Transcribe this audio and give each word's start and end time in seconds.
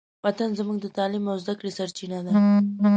وطن 0.25 0.49
زموږ 0.59 0.77
د 0.81 0.87
تعلیم 0.97 1.25
او 1.31 1.37
زدهکړې 1.43 1.71
سرچینه 1.77 2.19
ده. 2.25 2.31